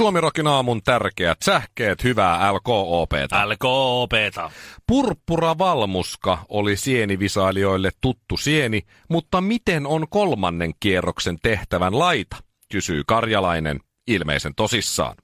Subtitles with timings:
[0.00, 3.48] Suomirokin aamun tärkeät sähkeet, hyvää LKOPta.
[3.48, 4.50] LKOPta.
[4.86, 12.36] Purppura valmuska oli sienivisailijoille tuttu sieni, mutta miten on kolmannen kierroksen tehtävän laita,
[12.72, 15.16] kysyy karjalainen ilmeisen tosissaan.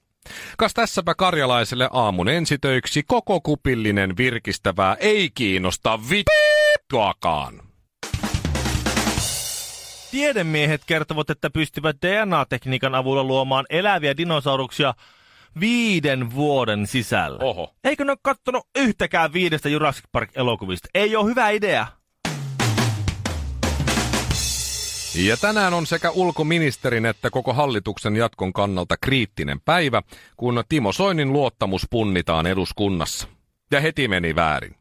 [0.57, 7.66] Kas tässäpä karjalaiselle aamun ensitöiksi koko kupillinen virkistävää ei kiinnosta vittuakaan.
[10.11, 14.93] Tiedemiehet kertovat, että pystyvät DNA-tekniikan avulla luomaan eläviä dinosauruksia
[15.59, 17.43] viiden vuoden sisällä.
[17.43, 17.73] Oho.
[17.83, 20.89] Eikö ne ole kattonut yhtäkään viidestä Jurassic Park-elokuvista?
[20.93, 21.87] Ei ole hyvä idea.
[25.15, 30.01] Ja tänään on sekä ulkoministerin että koko hallituksen jatkon kannalta kriittinen päivä,
[30.37, 33.27] kun Timo Soinin luottamus punnitaan eduskunnassa.
[33.71, 34.75] Ja heti meni väärin.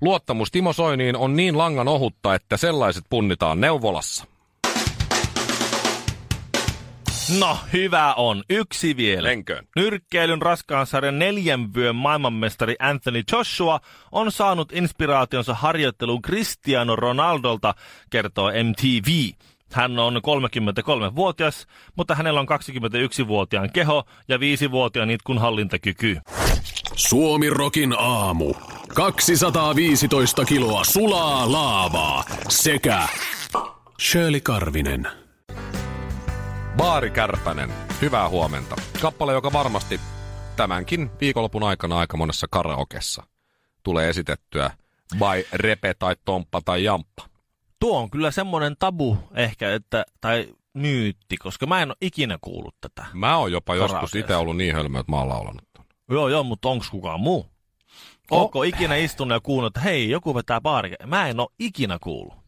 [0.00, 4.24] Luottamus Timo Soiniin on niin langan ohutta, että sellaiset punnitaan neuvolassa.
[7.28, 8.42] No, hyvä on.
[8.50, 9.28] Yksi vielä.
[9.28, 9.66] Lenköön.
[9.76, 13.80] Nyrkkeilyn raskaan sarjan neljän vyön maailmanmestari Anthony Joshua
[14.12, 17.74] on saanut inspiraationsa harjoitteluun Cristiano Ronaldolta,
[18.10, 19.30] kertoo MTV.
[19.72, 26.16] Hän on 33-vuotias, mutta hänellä on 21-vuotiaan keho ja 5-vuotiaan itkun hallintakyky.
[26.96, 28.54] Suomi Rokin aamu.
[28.94, 33.08] 215 kiloa sulaa laavaa sekä
[34.00, 35.23] Shirley Karvinen.
[36.76, 37.70] Baari Kärpänen,
[38.02, 38.76] hyvää huomenta.
[39.02, 40.00] Kappale, joka varmasti
[40.56, 43.22] tämänkin viikonlopun aikana aika monessa karaokessa
[43.82, 44.70] tulee esitettyä
[45.12, 47.26] by Repe tai Tomppa tai Jamppa.
[47.80, 52.74] Tuo on kyllä semmoinen tabu ehkä, että, tai myytti, koska mä en ole ikinä kuullut
[52.80, 53.06] tätä.
[53.12, 54.18] Mä oon jopa joskus Karaokeessa.
[54.18, 55.84] itse ollut niin hölmö, että mä oon laulanut ton.
[56.10, 57.46] Joo, joo, mutta onko kukaan muu?
[58.30, 58.42] Oh.
[58.42, 60.94] Onko ikinä istunut ja kuullut, että hei, joku vetää baari?
[61.06, 62.43] Mä en ole ikinä kuullut.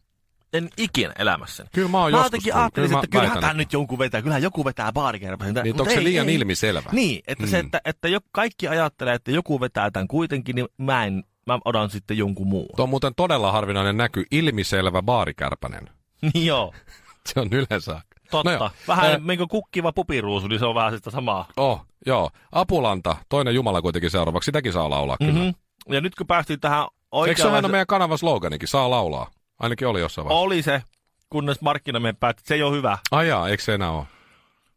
[0.53, 1.69] En ikinä elämässäni.
[1.73, 4.21] Kyllä mä oon mä joskus jotenkin ajattelin, Kyllä että kyllähän että- nyt joku vetää.
[4.21, 5.47] Kyllähän joku vetää baarikerpaa.
[5.47, 6.89] Niin, onko se liian ilmiselvä?
[6.91, 7.49] Niin, että Mm.
[7.49, 11.59] se, että, että jo, kaikki ajattelee, että joku vetää tämän kuitenkin, niin mä en, mä
[11.65, 12.67] odan sitten jonkun muun.
[12.75, 15.89] Tuo on muuten todella harvinainen näky, ilmiselvä baarikärpänen.
[16.33, 16.73] Niin joo,
[17.25, 18.01] Se on yleensä.
[18.31, 18.51] totta.
[18.51, 18.69] No joo.
[18.87, 21.47] vähän Eh, niin kuin kukkiva pupiruusu, niin se on vähän sitä samaa.
[21.57, 22.29] Oh, joo.
[22.51, 24.45] Apulanta, toinen Jumala kuitenkin seuraavaksi.
[24.45, 25.33] Sitäkin saa laulaa kyllä.
[25.33, 25.53] Mm-hmm.
[25.93, 27.71] Ja nyt kun päästiin tähän Eikö se ole oikeaan...
[27.71, 28.67] meidän kanavan sloganikin?
[28.67, 29.31] Saa laulaa.
[29.59, 30.41] Ainakin oli jossain vaiheessa.
[30.45, 30.83] Oli se,
[31.29, 32.97] kunnes markkinamien päätti, se ei ole hyvä.
[33.11, 34.05] Ai jaa, eikö se enää ole?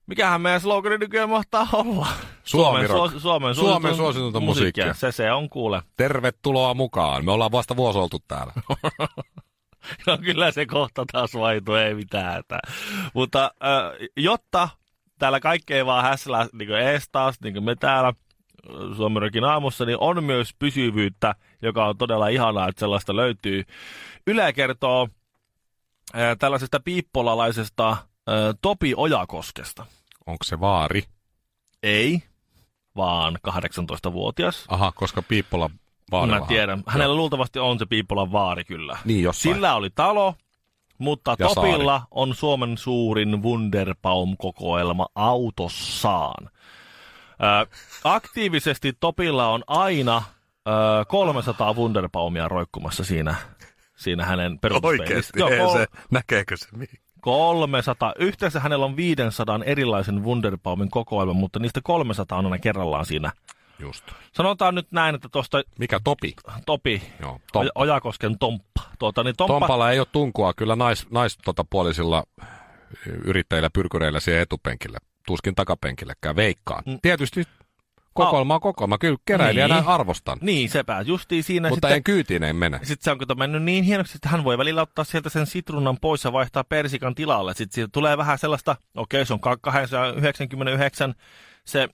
[0.06, 2.06] Mikähän meidän slogani nykyään mahtaa olla?
[2.44, 3.10] Suomi rock.
[3.12, 4.94] suos- Suomen, Suomen suositunta musiikkia.
[4.94, 5.82] Se se on kuule.
[5.96, 7.24] Tervetuloa mukaan.
[7.24, 8.52] Me ollaan vasta vuosi oltu täällä.
[10.06, 12.32] No kyllä se kohta taas vaihtuu, ei mitään.
[12.32, 12.60] hätää.
[13.14, 14.68] Mutta äh, jotta
[15.18, 18.12] täällä kaikki ei vaan häslää niin ees taas, niin kuin me täällä
[18.96, 23.64] Suomerokin aamussa, niin on myös pysyvyyttä, joka on todella ihanaa, että sellaista löytyy.
[24.26, 25.08] Yle kertoo
[26.14, 27.98] äh, tällaisesta piippolalaisesta äh,
[28.62, 29.86] Topi Ojakoskesta.
[30.26, 31.02] Onko se vaari?
[31.82, 32.22] Ei,
[32.96, 34.64] vaan 18-vuotias.
[34.68, 35.70] Aha, koska Piippola
[36.10, 36.40] vaarilla.
[36.40, 36.82] Mä tiedän.
[36.86, 38.98] Hänellä luultavasti on se Piippolan vaari kyllä.
[39.04, 39.54] Niin jossain.
[39.54, 40.34] Sillä oli talo,
[40.98, 46.50] mutta Ja Topilla on Suomen suurin Wunderbaum-kokoelma autossaan.
[47.42, 47.66] Ö,
[48.04, 50.22] aktiivisesti Topilla on aina
[50.68, 53.34] ö, 300 Wunderbaumia roikkumassa siinä,
[53.96, 55.02] siinä hänen peruspeilissä.
[55.02, 56.98] Oikeesti, Joo, se, näkeekö se mihin?
[57.20, 58.12] 300.
[58.18, 63.32] Yhteensä hänellä on 500 erilaisen Wunderbaumin kokoelma, mutta niistä 300 on aina kerrallaan siinä.
[63.78, 64.04] Just.
[64.32, 66.36] Sanotaan nyt näin, että tuosta Mikä Topi?
[66.66, 67.62] Topi, Joo, Tom.
[67.62, 68.82] Oja- Ojakosken Tomppa.
[68.98, 71.64] Tuota, niin Tomppa Tompalla ei ole tunkua kyllä nais, nais tota,
[73.24, 74.98] yrittäjillä pyrkyreillä siihen etupenkille.
[75.26, 76.82] Tuskin takapenkillekään, veikkaan.
[76.86, 76.98] Mm.
[77.02, 77.44] Tietysti
[78.14, 78.98] kokoelma on kokoelma.
[78.98, 79.86] Kyllä keräilijänä Niin.
[79.88, 80.38] arvostan.
[80.40, 81.68] Niin, sepä justiin siinä.
[81.68, 82.78] Mutta sitten, en kyytiin ei mene.
[82.82, 85.98] sitten se on kato mennyt niin hienoksi, että hän voi välillä ottaa sieltä sen sitruunan
[86.00, 87.54] pois ja vaihtaa persikan tilalle.
[87.54, 91.14] Sitten siitä tulee vähän sellaista, okei se on ka- 299,
[91.64, 91.88] se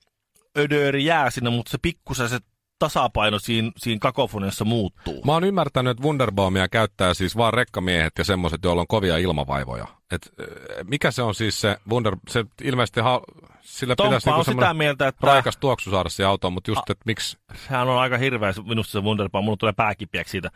[0.58, 2.38] ödööri jää sinne, mutta se pikkusen se
[2.78, 5.22] tasapaino siinä, siinä kakofoniassa muuttuu.
[5.24, 9.86] Mä oon ymmärtänyt, että Wunderbaumia käyttää siis vaan rekkamiehet ja semmoiset, joilla on kovia ilmavaivoja.
[10.12, 10.46] Et, äh,
[10.84, 12.16] mikä se on siis se Wunder...
[12.28, 13.20] Se ilmeisesti ha,
[13.60, 16.90] sillä pitäisi Tomppa niinku on sitä mieltä, että raikas tuoksu saada siihen autoon, mutta just,
[16.90, 20.50] että miksi sehän on aika hirveä se- minusta se Wunderbaum, mulla tulee pääkipiäksi siitä.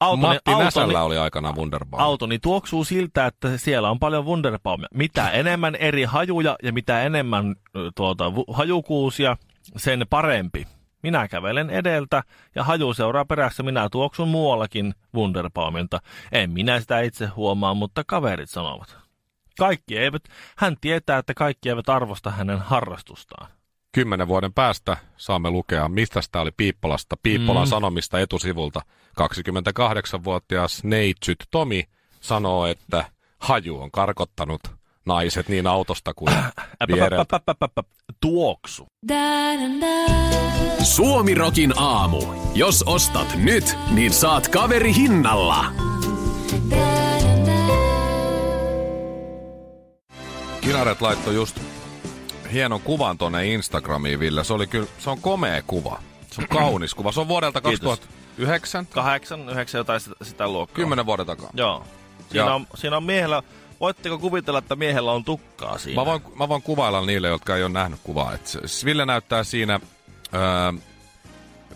[0.00, 2.02] Autoni, Matti autoni, Näsällä oli aikanaan Wunderbaum.
[2.02, 4.88] autoni tuoksuu siltä, että siellä on paljon Wunderbaumia.
[4.94, 7.56] Mitä enemmän eri hajuja ja mitä enemmän
[7.94, 9.36] tuota, hajukuusia,
[9.76, 10.66] sen parempi.
[11.02, 12.22] Minä kävelen edeltä
[12.54, 13.62] ja haju seuraa perässä.
[13.62, 16.00] Minä tuoksun muuallakin Wunderbaumilta.
[16.32, 18.96] En minä sitä itse huomaa, mutta kaverit sanovat.
[19.58, 20.22] Kaikki eivät,
[20.56, 23.48] hän tietää, että kaikki eivät arvosta hänen harrastustaan.
[23.92, 27.70] Kymmenen vuoden päästä saamme lukea, mistä tämä oli Piippolasta, Piippolan mm.
[27.70, 28.80] sanomista etusivulta.
[29.20, 31.88] 28-vuotias neitsyt Tomi
[32.20, 33.04] sanoo, että
[33.38, 34.60] haju on karkottanut
[35.06, 36.34] naiset niin autosta kuin
[36.94, 37.40] viereltä.
[38.20, 38.86] Tuoksu.
[40.82, 42.22] Suomirokin aamu.
[42.54, 45.64] Jos ostat nyt, niin saat kaveri hinnalla.
[50.60, 51.60] Kinaret laittoi just
[52.52, 54.44] hienon kuvan tonne Instagramiin, Ville.
[54.44, 55.98] Se oli kyllä, se on komea kuva.
[56.30, 57.12] Se on kaunis kuva.
[57.12, 57.80] Se on vuodelta Kiitos.
[57.98, 58.86] 2009.
[58.86, 60.74] Kahdeksan, yhdeksän jotain sitä, sitä luokkaa.
[60.74, 61.50] Kymmenen vuoden takaa.
[61.54, 61.84] Joo.
[62.30, 63.42] Siinä Ja- on, siinä on miehellä,
[63.82, 66.00] voitteko kuvitella, että miehellä on tukkaa siinä?
[66.00, 68.34] Mä voin, mä voin kuvailla niille, jotka ei ole nähnyt kuvaa.
[68.34, 69.80] Et Ville näyttää siinä
[70.34, 70.40] öö,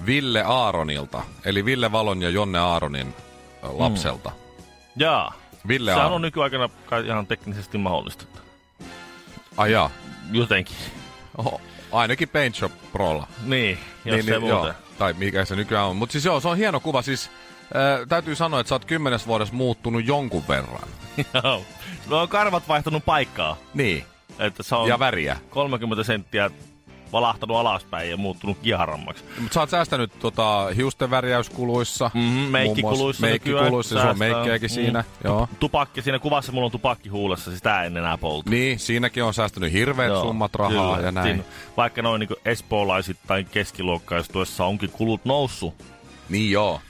[0.07, 3.15] Ville Aaronilta, eli Ville Valon ja Jonne Aaronin
[3.65, 4.33] ö, lapselta.
[4.97, 5.33] Jaa.
[5.69, 6.15] Ville Sehän Aaron.
[6.17, 8.25] on nykyaikana kai ihan teknisesti mahdollista.
[9.57, 9.91] Ai jaa.
[10.33, 10.77] Jotenkin.
[11.39, 11.61] Oho.
[11.93, 13.27] Ainakin Paint Shop Prolla.
[13.45, 14.57] Niin, jos niin, se muuten.
[14.59, 14.73] joo.
[14.99, 15.97] Tai mikä se nykyään on.
[15.97, 17.03] Mutta siis joo, se on hieno kuva.
[17.03, 17.31] Siis
[18.09, 20.89] täytyy sanoa, että sä oot kymmenes vuodessa muuttunut jonkun verran.
[21.45, 21.63] Joo.
[22.09, 23.57] no on karvat vaihtanut paikkaa.
[23.75, 24.05] Niin.
[24.39, 25.37] Että se on Ja väriä.
[25.51, 26.51] 30 senttiä
[27.13, 29.25] valahtanut alaspäin ja muuttunut kiharammaksi.
[29.41, 32.11] Mutta sä oot säästänyt tota, hiusten värjäyskuluissa.
[32.15, 34.29] Mhm, meikkikuluissa Meikkikuluissa, se on säästää.
[34.29, 35.01] meikkejäkin siinä.
[35.03, 35.09] Mm.
[35.25, 35.49] Joo.
[35.61, 38.51] Tupakki, siinä kuvassa mulla on tupakki huulessa, sitä en enää polta.
[38.51, 41.07] Niin, siinäkin on säästänyt hirveät Joo, summat rahaa kyllä.
[41.09, 41.27] ja näin.
[41.27, 41.43] Siinä,
[41.77, 45.75] vaikka noin niin espoolaisittain keskiluokkaistuessa onkin kulut noussut.
[46.29, 46.81] Niin joo.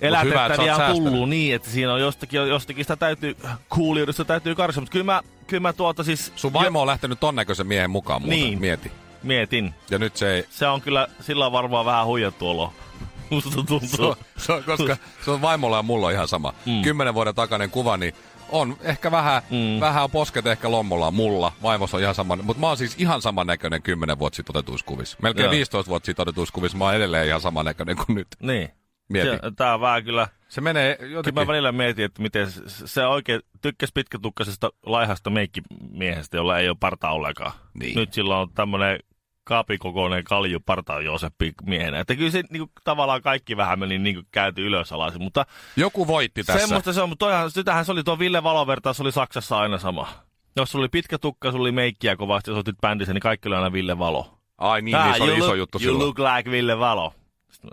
[0.00, 3.36] Elätettäviä on tullut niin, että siinä on jostakin, jostakin sitä täytyy,
[3.68, 4.80] kuulijoudesta täytyy karsia.
[4.80, 8.22] Mutta kyllä mä, kyllä mä tuota siis Sun vaimo on lähtenyt ton näköisen miehen mukaan
[8.22, 8.60] muuten, Niin.
[8.60, 8.92] mieti.
[9.22, 9.74] mietin.
[9.90, 10.44] Ja nyt se ei...
[10.50, 12.72] Se on kyllä, sillä on varmaan vähän huijattu olo.
[13.30, 13.80] Musta tuntuu.
[13.84, 16.54] Se on, se on, koska se on vaimolla ja mulla on ihan sama.
[16.66, 16.82] Mm.
[16.82, 18.14] Kymmenen vuoden takainen kuva, niin
[18.48, 19.80] on ehkä vähän, mm.
[19.80, 21.52] vähän on posket ehkä lommolla mulla.
[21.62, 22.36] Vaimossa on ihan sama.
[22.36, 25.16] Mutta mä oon siis ihan samannäköinen kymmenen vuotta sitten otetuissa kuvissa.
[25.22, 25.50] Melkein Joo.
[25.50, 26.78] 15 vuotta sitten otetuissa kuvissa.
[26.78, 28.28] Mä oon edelleen ihan samannäköinen kuin nyt.
[28.40, 28.70] Niin.
[29.10, 29.28] Mieti.
[29.30, 30.28] Se, tää on vähän kyllä...
[30.48, 31.34] Se menee jotenkin...
[31.42, 36.76] mä välillä mietin, että miten se, se oikein tykkäs pitkätukkaisesta laihasta meikkimiehestä, jolla ei ole
[36.80, 37.52] partaa ollenkaan.
[37.74, 37.94] Niin.
[37.96, 38.98] Nyt sillä on tämmönen
[39.44, 42.00] kaapikokoinen kalju parta Jooseppi miehenä.
[42.00, 45.46] Että kyllä se niinku, tavallaan kaikki vähän meni niinku käyty ylös alaisin, mutta
[45.76, 46.60] Joku voitti tässä.
[46.66, 50.08] semmoista se on, mutta toihan, sitähän se oli tuo Ville Valovertaus oli Saksassa aina sama.
[50.56, 53.56] Jos sulla oli pitkä tukka, sulla oli meikkiä kovasti, jos otit bändissä, niin kaikki oli
[53.56, 54.38] aina Ville Valo.
[54.58, 56.06] Ai niin, Ah, niin se oli you iso look, juttu You silloin.
[56.06, 57.14] look like Ville Valo.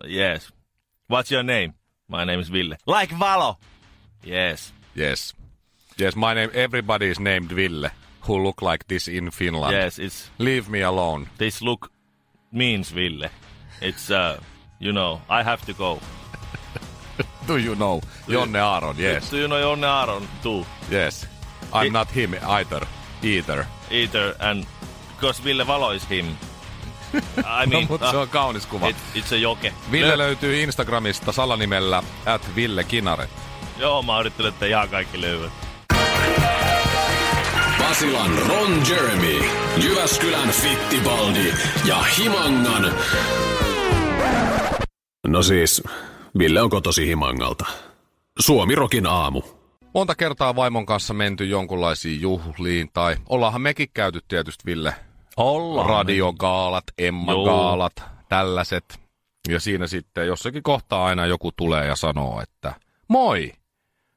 [0.09, 0.53] Yes.
[1.07, 1.73] What's your name?
[2.09, 2.75] My name is Ville.
[2.85, 3.55] Like Valo.
[4.23, 4.71] Yes.
[4.95, 5.33] Yes.
[5.97, 7.89] Yes, my name, everybody is named Ville,
[8.21, 9.73] who look like this in Finland.
[9.73, 11.29] Yes, it's Leave me alone.
[11.37, 11.91] this look
[12.51, 13.29] means Ville.
[13.81, 14.39] It's uh,
[14.79, 15.99] you know, I have to go.
[17.47, 18.01] Do you know?
[18.29, 19.29] Jonne Aaron, yes.
[19.29, 20.65] Do you know Jonne Aaron too?
[20.91, 21.25] Yes.
[21.73, 22.85] I'm It- not him either.
[23.23, 23.65] Either.
[23.89, 24.65] Either and
[25.15, 26.37] because Ville Valo is him.
[27.13, 28.87] I No, mean, mutta se uh, on kaunis kuva.
[28.87, 29.73] it, it's a joke.
[29.91, 33.29] Ville Lö- löytyy Instagramista salanimellä at Ville Kinare.
[33.77, 35.51] Joo, mä yrittelen, että ihan kaikki löyvät.
[37.79, 39.39] Basilan Ron Jeremy,
[39.83, 41.53] Jyväskylän Fittibaldi
[41.85, 42.93] ja Himangan...
[45.27, 45.83] No siis,
[46.37, 47.65] Ville on kotosi Himangalta.
[48.39, 49.41] Suomirokin aamu.
[49.93, 54.93] Monta kertaa vaimon kanssa menty jonkunlaisiin juhliin, tai ollaanhan mekin käyty tietysti Ville
[55.37, 55.89] Ollaan.
[55.89, 58.99] radiogaalat, Emma-gaalat, tällaiset.
[59.49, 62.73] Ja siinä sitten jossakin kohtaa aina joku tulee ja sanoo, että
[63.07, 63.53] moi,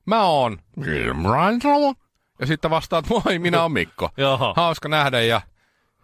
[0.07, 0.59] mä oon.
[2.41, 4.11] Ja sitten vastaat, moi, minä oon Mikko.
[4.17, 4.55] Joo.
[4.57, 5.41] Hauska nähdä ja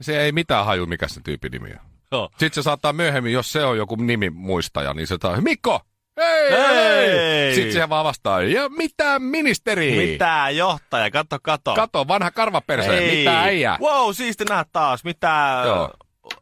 [0.01, 1.87] se ei mitään haju, mikä se tyypin nimi on.
[2.13, 2.29] Joo.
[2.31, 5.81] Sitten se saattaa myöhemmin, jos se on joku nimi muistaja, niin se taa, Mikko!
[6.21, 7.13] Hei, Hei!
[7.13, 7.55] hei!
[7.55, 9.97] Sitten siihen vaan vastaa, ja mitä ministeri?
[9.97, 11.11] Mitä johtaja?
[11.11, 11.75] Kato, kato.
[11.75, 13.79] Kato, vanha karvaperse, mitä äijä?
[13.81, 15.05] Wow, siisti nähdä taas.
[15.05, 15.91] Mitä Joo.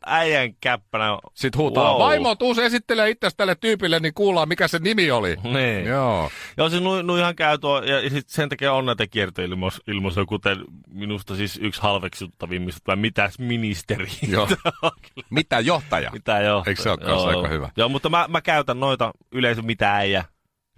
[0.06, 1.18] Äijän käppänä.
[1.34, 2.00] Sitten huutaa, Wow.
[2.02, 5.36] vaimo, tuu se esittelee itse tälle tyypille, niin kuullaan, mikä se nimi oli.
[5.44, 5.84] Niin.
[5.86, 6.30] Joo.
[6.56, 10.56] Joo, siis nu, nu ihan käy tuo, ja sit sen takia on näitä kiertoilmaisuja, kuten
[10.88, 14.08] minusta siis yksi halveksuttavimmista, vai mitäs ministeri.
[14.28, 14.48] Joo.
[15.30, 16.10] Mitä johtaja?
[16.10, 16.62] mitä joo.
[16.66, 17.68] Eikö se ole aika hyvä?
[17.76, 20.24] Joo, mutta mä, mä käytän noita yleensä mitä äijä,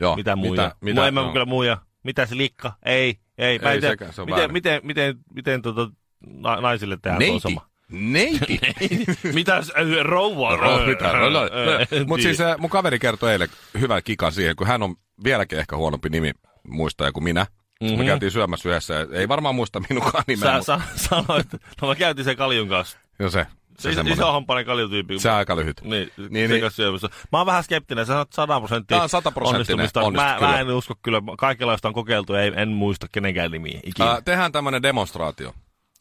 [0.00, 0.16] Joo.
[0.16, 0.50] mitä muija.
[0.64, 1.78] Mitä, mitä, Mua en mä kyllä muija.
[2.02, 2.72] Mitä se likka?
[2.84, 3.58] Ei, ei.
[3.58, 4.52] Mä Ei en tiedä, miten, väärin.
[4.52, 5.90] miten, miten, miten tota,
[6.26, 7.40] na, naisille tehdään tuo Neiti.
[7.40, 7.68] sama.
[7.90, 8.60] Neiti.
[9.34, 10.56] Mitäs äh, rouva?
[10.56, 11.12] No, mitä?
[11.12, 12.22] No, no, En Mutta tiedä.
[12.22, 13.48] siis äh, mun kaveri kertoi eilen
[13.80, 16.30] hyvän kikan siihen, kun hän on vieläkin ehkä huonompi nimi
[16.68, 17.46] muistaja kuin minä.
[17.80, 17.98] Mm-hmm.
[17.98, 19.06] Me käytiin syömässä yhdessä.
[19.12, 20.50] Ei varmaan muista minunkaan nimeä.
[20.50, 21.46] Sä mutta- sa, sanoit,
[21.82, 22.98] no mä käytin sen kaljun kanssa.
[23.18, 23.46] Jo se.
[23.78, 25.18] Se Se iso, hampainen kaljutyyppi.
[25.18, 25.80] Se on aika lyhyt.
[25.82, 26.60] Niin, Niin, niin, niin.
[26.60, 26.70] niin.
[26.70, 27.08] syömässä.
[27.32, 30.00] Mä oon vähän skeptinen, sä sanot 100 prosenttia on 100-prosenttinen onnistumista.
[30.00, 30.60] Mä, onnistus, mä, kyllä.
[30.60, 34.10] en usko kyllä, kaikenlaista on kokeiltu, ei, en muista kenenkään nimiä ikinä.
[34.10, 35.54] Ää, tehdään tämmönen demonstraatio.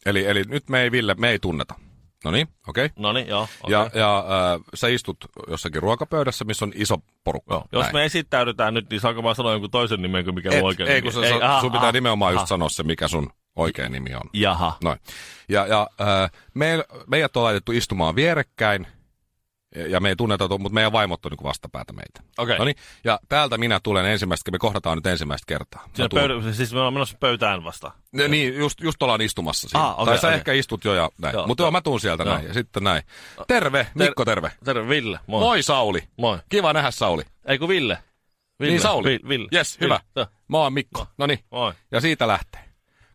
[0.06, 1.74] Eli, eli nyt me ei, Ville, me ei tunneta.
[2.24, 2.84] No niin, okei.
[2.84, 3.02] Okay.
[3.02, 3.42] No niin, joo.
[3.62, 3.72] Okay.
[3.72, 5.16] Ja, ja äh, sä istut
[5.48, 7.54] jossakin ruokapöydässä, missä on iso porukka.
[7.54, 7.64] Joo.
[7.72, 7.94] Jos Näin.
[7.96, 10.88] me esittäydytään nyt, niin saanko mä sanoa jonkun toisen nimen kuin mikä Et, on oikein
[10.88, 12.46] ei, kun sä, aha, sun pitää aha, nimenomaan just aha.
[12.46, 14.30] sanoa se, mikä sun oikea nimi on.
[14.32, 14.76] Jaha.
[14.84, 14.98] Noin.
[15.48, 18.86] Ja, ja äh, me, meidät on laitettu istumaan vierekkäin,
[19.74, 22.20] ja ja me ei tunneta, mutta meidän vaimot on niin vastapäätä meitä.
[22.38, 22.58] Okei.
[22.58, 25.88] No niin, ja täältä minä tulen ensimmäistä, me kohdataan nyt ensimmäistä kertaa.
[25.94, 27.92] Siinä pöydä, siis me ollaan menossa pöytään vasta.
[28.12, 29.84] Ne, niin, just, just ollaan istumassa siinä.
[29.84, 30.36] Ah, okei, tai sä okei.
[30.38, 31.34] ehkä istut jo ja näin.
[31.34, 32.34] Joo, Mutta joo, mä tuun sieltä Joo.
[32.34, 32.46] näin.
[32.48, 33.02] Ja sitten näin.
[33.48, 34.52] Terve, Mikko terve.
[34.64, 35.20] Terve, Ville.
[35.26, 35.40] Moi.
[35.40, 36.02] Moi Sauli.
[36.16, 36.38] Moi.
[36.48, 37.22] Kiva nähdä Sauli.
[37.46, 37.98] Ei kun Ville.
[38.60, 38.72] Ville.
[38.72, 39.08] Niin Sauli.
[39.08, 39.28] Ville.
[39.28, 39.48] Ville.
[39.54, 40.00] Yes, Ville.
[40.16, 40.26] hyvä.
[40.48, 41.06] Mä oon Mikko.
[41.18, 41.38] No niin.
[41.50, 41.72] Moi.
[41.92, 42.64] Ja siitä lähtee.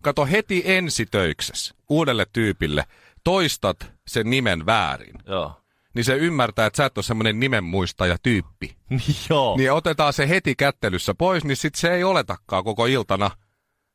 [0.01, 2.83] Kato heti ensitöiksessä uudelle tyypille
[3.23, 5.15] toistat sen nimen väärin.
[5.27, 5.60] Joo.
[5.93, 8.75] Niin se ymmärtää, että sä et ole semmoinen nimenmuistaja tyyppi.
[8.89, 9.57] Niin joo.
[9.57, 13.31] Niin otetaan se heti kättelyssä pois, niin sit se ei oletakaan koko iltana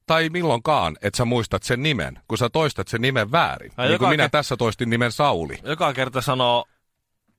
[0.07, 3.73] tai milloinkaan, että sä muistat sen nimen, kun sä toistat sen nimen väärin.
[3.77, 5.59] Ai niin kuin minä ke- tässä toistin nimen Sauli.
[5.63, 6.65] Joka kerta sanoo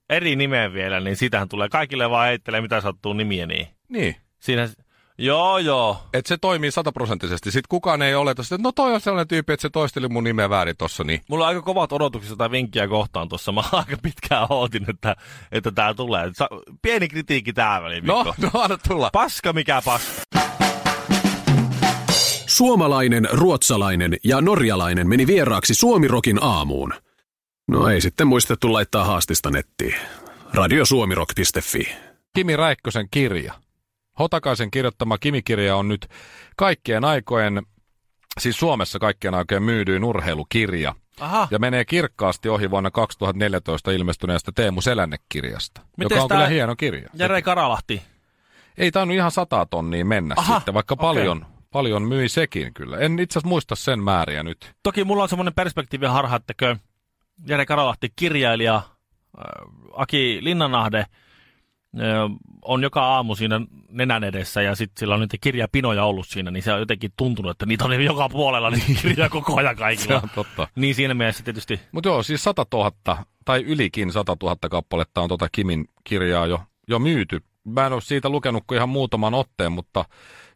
[0.10, 4.16] eri nimen vielä, niin sitähän tulee kaikille vaan heittelee, mitä sattuu nimiä, niin Niin.
[4.40, 4.70] siinä...
[5.20, 5.98] Joo, joo.
[6.14, 7.52] Että se toimii sataprosenttisesti.
[7.52, 10.50] Sitten kukaan ei sitä, että no toi on sellainen tyyppi, että se toisteli mun nimeä
[10.50, 13.52] väärin tossa, niin Mulla on aika kovat odotukset tätä vinkkiä kohtaan tuossa.
[13.52, 15.16] Mä aika pitkään ootin, että,
[15.52, 16.30] että tää tulee.
[16.34, 16.50] Sa-
[16.82, 18.24] pieni kritiikki tää väliin, Mikko.
[18.24, 19.10] no, no anna tulla.
[19.14, 20.22] Paska mikä paska.
[22.46, 26.94] Suomalainen, ruotsalainen ja norjalainen meni vieraaksi Suomirokin aamuun.
[27.68, 29.96] No ei sitten muistettu laittaa haastista nettiin.
[30.54, 31.90] Radiosuomirok.fi.
[32.36, 33.54] Kimi Räikkösen kirja.
[34.20, 36.08] Hotakaisen kirjoittama Kimi-kirja on nyt
[36.56, 37.62] kaikkien aikojen,
[38.40, 40.96] siis Suomessa kaikkien aikojen myydyin urheilukirja.
[41.20, 41.48] Aha.
[41.52, 47.10] Ja menee kirkkaasti ohi vuonna 2014 ilmestyneestä Teemu Selänne-kirjasta, Mites joka on kyllä hieno kirja.
[47.14, 48.02] Jere Karalahti.
[48.78, 51.02] Ei tainnut ihan sata tonnia mennä Aha, sitten, vaikka okei.
[51.02, 52.98] paljon, paljon myi sekin kyllä.
[52.98, 54.74] En itse asiassa muista sen määriä nyt.
[54.84, 56.54] Toki mulla on semmoinen perspektiivi harha, että
[57.48, 58.82] Jere Karalahti, kirjailija,
[59.94, 61.06] Aki Linnanahde,
[62.62, 66.64] on joka aamu siinä nenän edessä ja sitten sillä on niitä kirjapinoja ollut siinä, niin
[66.64, 70.22] se on jotenkin tuntunut, että niitä on joka puolella niitä kirjoja koko ajan Se kaikilla.
[70.24, 70.68] on totta.
[70.76, 72.92] Niin siinä mielessä tietysti, Mutta joo, siis 100 000
[73.46, 77.42] tai ylikin 100 000 kappaletta on tota Kimin kirjaa jo, jo myyty.
[77.68, 80.06] Mä en ole siitä lukenut kuin ihan muutaman otteen, mutta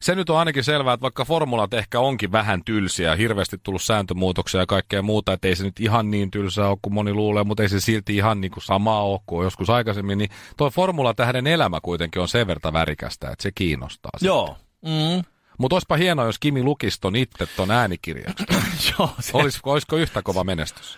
[0.02, 4.60] se nyt on ainakin selvää, että vaikka formulat ehkä onkin vähän tylsiä, hirveästi tullut sääntömuutoksia
[4.60, 7.64] ja kaikkea muuta, että ei se nyt ihan niin tylsää ole kuin moni luulee, mutta
[7.64, 11.48] ei se silti ihan niin kuin samaa ole kuin joskus aikaisemmin, niin toi formula tähden
[11.48, 14.12] elämä kuitenkin on sen verran värikästä, että se kiinnostaa.
[14.22, 14.58] joo.
[14.82, 15.24] Mm.
[15.58, 18.46] Mutta olisipa hienoa, jos Kimi lukisi ton itse ton äänikirjaksi.
[19.00, 20.98] joo se, Olis, olisiko yhtä kova menestys?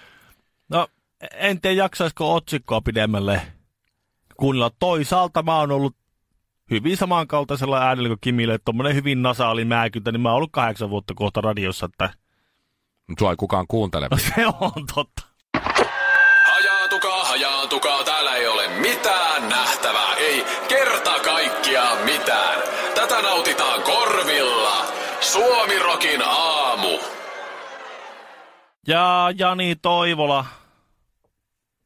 [0.70, 0.88] No,
[1.34, 3.42] en tiedä jaksaisiko otsikkoa pidemmälle
[4.38, 4.72] kuunnella.
[4.80, 5.96] Toisaalta mä oon ollut
[6.72, 10.90] hyvin samankaltaisella äänellä kuin Kimille, että tommonen hyvin nasaali määkyntä, niin mä oon ollut kahdeksan
[10.90, 12.10] vuotta kohta radiossa, että
[13.08, 14.08] Mut Sua ei kukaan kuuntele.
[14.12, 15.24] no, se on totta.
[16.54, 22.60] Hajaantukaa, hajaantukaa, täällä ei ole mitään nähtävää, ei kerta kaikkiaan mitään.
[22.96, 24.86] Tätä nautitaan korvilla.
[25.22, 27.00] Suomirokin aamu.
[28.88, 30.46] Ja Jani Toivola,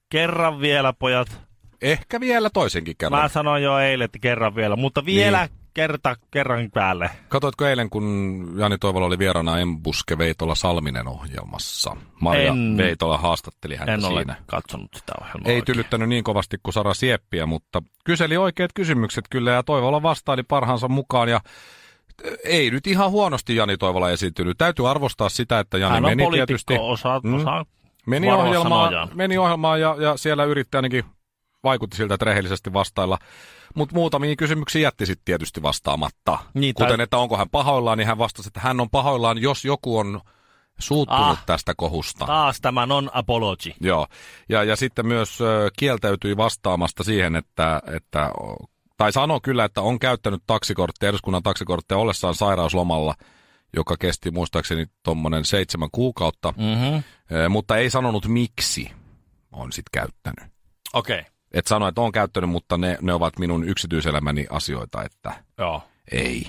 [0.09, 1.46] kerran vielä pojat.
[1.81, 3.21] Ehkä vielä toisenkin kerran.
[3.21, 5.57] Mä sanoin jo eilen, että kerran vielä, mutta vielä niin.
[5.73, 7.09] kerta kerran päälle.
[7.29, 11.95] Katoitko eilen, kun Jani Toivola oli vieraana Embuske Veitola Salminen ohjelmassa?
[12.21, 14.35] Maria En- Veitola haastatteli häntä En siinä.
[14.45, 15.49] katsonut sitä ohjelmaa.
[15.51, 15.65] Ei oikein.
[15.65, 20.87] tylyttänyt niin kovasti kuin Sara Sieppiä, mutta kyseli oikeat kysymykset kyllä ja Toivola vastaili parhaansa
[20.87, 21.41] mukaan ja
[22.45, 24.57] ei nyt ihan huonosti Jani Toivola esiintynyt.
[24.57, 26.73] Täytyy arvostaa sitä, että Jani Hän on meni tietysti.
[26.79, 27.31] osaa, Mm.
[28.05, 29.09] Meni ohjelmaan, sanojaan.
[29.13, 31.03] meni ohjelmaan ja, ja siellä yritti ainakin,
[31.63, 33.17] vaikutti siltä, että rehellisesti vastailla.
[33.75, 36.39] Mutta muutamiin kysymyksiin jätti sitten tietysti vastaamatta.
[36.53, 39.65] Niin, Kuten, tai- että onko hän pahoillaan, niin hän vastasi, että hän on pahoillaan, jos
[39.65, 40.21] joku on
[40.79, 41.29] suuttunut Ah.
[41.29, 41.45] ah.
[41.45, 42.25] tästä kohusta.
[42.25, 43.73] Taas tämä non-apology.
[43.81, 44.07] Joo,
[44.49, 48.31] ja, ja sitten myös ö, kieltäytyi vastaamasta siihen, että, että
[48.97, 53.15] tai sanoi kyllä, että on käyttänyt taksikorttia, eduskunnan taksikorttia ollessaan sairauslomalla,
[53.75, 57.03] joka kesti muistaakseni tuommoinen seitsemän kuukautta, Mm-hmm.
[57.31, 58.91] Ö, mutta ei sanonut miksi
[59.51, 60.53] on sitten käyttänyt.
[60.93, 61.31] Okei, okay.
[61.57, 65.83] Et sano, että on käyttänyt, mutta ne, ne ovat minun yksityiselämäni asioita, että joo.
[66.11, 66.47] ei.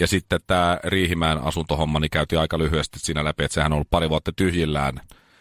[0.00, 3.90] Ja sitten tämä Riihimäen asuntohomma, niin käytiin aika lyhyesti siinä läpi, että sehän on ollut
[3.90, 5.00] pari vuotta tyhjillään,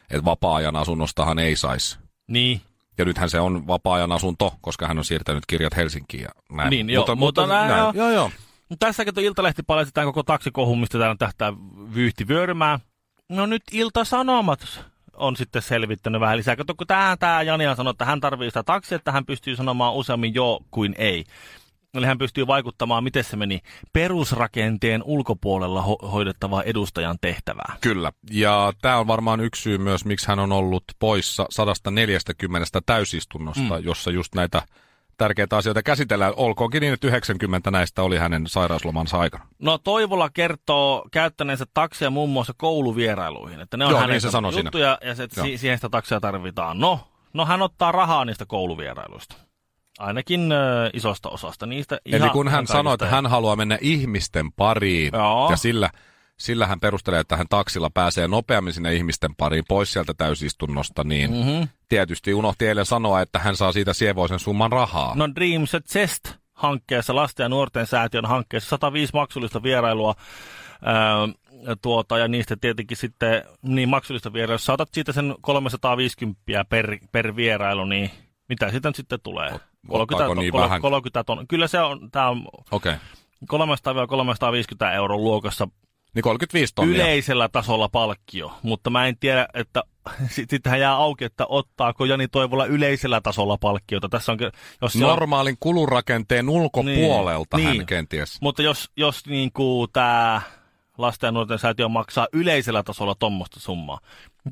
[0.09, 1.97] että vapaa-ajan asunnostahan ei saisi.
[2.27, 2.61] Niin,
[2.97, 6.69] Ja nythän se on vapaa-ajan asunto, koska hän on siirtänyt kirjat Helsinkiin ja näin.
[6.69, 7.91] Niin, joo, mutta näin, joo.
[7.95, 8.31] joo, joo.
[8.79, 11.53] Tässä kato Iltalehti paljastetaan koko taksikohun, mistä täällä tähtää
[11.95, 12.79] vyyhti vyörymään.
[13.29, 14.85] No nyt Ilta-Sanomat
[15.17, 16.55] on sitten selvittänyt vähän lisää.
[16.55, 19.93] Kato, kun tämä, tämä Jania sanoi, että hän tarvitsee sitä taksia, että hän pystyy sanomaan
[19.93, 21.23] useammin joo kuin ei.
[21.93, 23.59] Eli hän pystyy vaikuttamaan, miten se meni,
[23.93, 27.77] perusrakenteen ulkopuolella ho- hoidettavaa edustajan tehtävää.
[27.81, 33.79] Kyllä, ja tämä on varmaan yksi syy myös, miksi hän on ollut poissa 140 täysistunnosta,
[33.79, 33.85] mm.
[33.85, 34.61] jossa just näitä
[35.17, 36.33] tärkeitä asioita käsitellään.
[36.35, 39.45] Olkoonkin niin, että 90 näistä oli hänen sairauslomansa aikana.
[39.59, 44.31] No Toivola kertoo käyttäneensä taksia muun muassa kouluvierailuihin, että ne on Joo, hänen niin se
[44.31, 44.67] sanoi siinä.
[44.67, 46.79] juttuja ja se, si- siihen sitä taksia tarvitaan.
[46.79, 46.99] No,
[47.33, 49.35] no hän ottaa rahaa niistä kouluvierailuista.
[49.99, 51.97] Ainakin ö, isosta osasta niistä.
[52.05, 55.47] Eli ihan- kun hän sanoi, että hän haluaa mennä ihmisten pariin, Joo.
[55.51, 55.89] ja sillä,
[56.37, 61.31] sillä hän perustelee, että hän taksilla pääsee nopeammin sinne ihmisten pariin pois sieltä täysistunnosta, niin
[61.31, 61.67] mm-hmm.
[61.89, 65.15] tietysti unohti eilen sanoa, että hän saa siitä sievoisen summan rahaa.
[65.15, 70.15] No Dreams at Chest hankkeessa, lasten ja nuorten säätiön hankkeessa, 105 maksullista vierailua,
[70.81, 70.95] ää,
[71.81, 74.53] tuota, ja niistä tietenkin sitten niin maksullista vierailua.
[74.53, 78.11] Jos saatat siitä sen 350 per, per vierailu, niin
[78.49, 79.59] mitä siitä nyt sitten tulee?
[79.89, 80.81] ottaako niin kol- vähän?
[80.81, 81.47] 30 ton.
[81.47, 82.93] Kyllä se on, tämä on Okei,
[83.49, 83.67] okay.
[84.91, 85.67] 300-350 euron luokassa
[86.15, 86.95] niin 35 tonnia.
[87.03, 89.83] yleisellä tasolla palkkio, mutta mä en tiedä, että
[90.29, 94.09] sit- sittenhän jää auki, että ottaako Jani Toivola yleisellä tasolla palkkiota.
[94.09, 94.37] Tässä on,
[94.81, 97.85] jos se on, Normaalin kulurakenteen ulkopuolelta Niin, hän niin.
[97.87, 98.37] kenties.
[98.41, 99.51] mutta jos, jos niin
[99.93, 100.41] tämä
[100.97, 103.99] lasten ja nuorten säätiö maksaa yleisellä tasolla tuommoista summaa.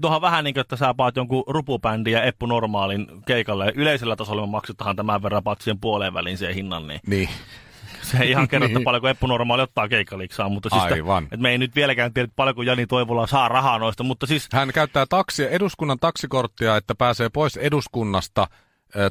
[0.02, 3.72] Tuohan vähän niin kuin, että sä paat jonkun rupubändin ja Eppu Normaalin keikalle.
[3.76, 7.30] Yleisellä tasolla me maksetaan tämän verran paat siihen puoleen väliin sen hinnan, niin Niin.
[8.04, 8.86] Se ei ihan kerro, että Niin.
[8.90, 11.24] paljonko Eppu Normaali ottaa keikkaliksaa, mutta siis, Aivan.
[11.24, 14.72] että me ei nyt vieläkään tiedä, paljonko Jani Toivola saa rahaa noista, mutta siis Hän
[14.74, 18.48] käyttää taksia, eduskunnan taksikorttia, että pääsee pois eduskunnasta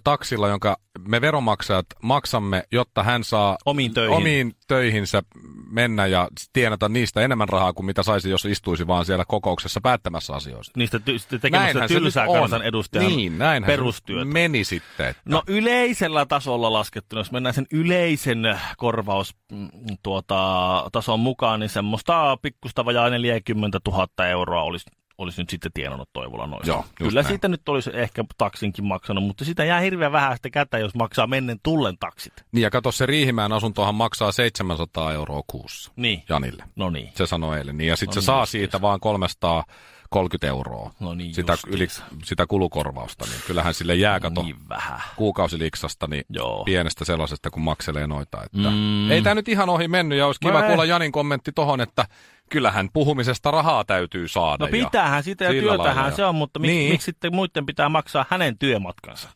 [0.04, 0.76] taksilla, jonka
[1.08, 4.16] me veronmaksajat maksamme, jotta hän saa Omiin töihin.
[4.16, 5.22] omiin töihinsä
[5.70, 10.34] mennä ja tienata niistä enemmän rahaa kuin mitä saisi, jos istuisi vaan siellä kokouksessa päättämässä
[10.34, 10.72] asioista.
[10.76, 12.40] niistä ty- tekemässä Näinhän tylsää on.
[12.40, 14.24] kansanedustajan niin, näinhän perustyötä.
[14.24, 15.06] meni sitten.
[15.08, 19.68] Että No yleisellä tasolla laskettuna, jos mennään sen yleisen korvaus mm,
[20.02, 24.86] tuota, tason mukaan, niin semmoista pikkusta vajaa 40 000 euroa olisi
[25.18, 26.68] olisi nyt sitten tienannut Toivola noista.
[26.68, 27.26] Joo, Kyllä näin.
[27.26, 31.26] siitä nyt olisi ehkä taksinkin maksanut, mutta sitä jää hirveän vähän sitä kätä, jos maksaa
[31.26, 32.32] mennen tullen taksit.
[32.52, 36.64] Niin ja kato, se Riihimäen asuntohan maksaa 700 euroa kuussa Niin, Janille.
[36.76, 37.08] no niin.
[37.14, 37.78] Se sanoi eilen.
[37.78, 40.90] Niin, ja sitten No se niin saa siitä vaan 330 euroa.
[41.00, 42.02] No niin sitä, yli, justiinsa.
[42.24, 43.24] sitä kulukorvausta.
[43.24, 45.00] Niin kyllähän sille jää, kato, Niin vähän.
[45.16, 46.64] kuukausiliksasta, niin Joo.
[46.64, 48.42] pienestä sellaisesta, kun makselee noita.
[48.44, 49.10] Että Mm.
[49.10, 52.04] Ei tämä nyt ihan ohi mennyt, ja olisi kiva Mä- kuulla Janin kommentti tohon, että
[52.52, 54.64] kyllähän puhumisesta rahaa täytyy saada.
[54.64, 56.92] No pitäähän sitä ja sillä työtähän lailla, se on, mutta miksi, Niin.
[56.92, 59.28] miksi sitten muiden pitää maksaa hänen työmatkansa?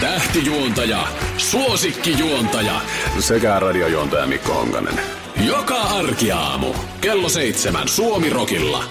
[0.00, 1.04] Tähtijuontaja,
[1.36, 2.80] suosikkijuontaja
[3.18, 5.00] sekä radiojuontaja Mikko Honkanen.
[5.46, 8.84] Joka arkiaamu kello seitsemän Suomi Rokilla.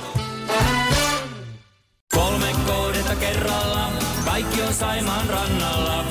[2.16, 3.90] Kolme kohdetta kerralla,
[4.26, 6.11] kaikki on Saimaan rannalla.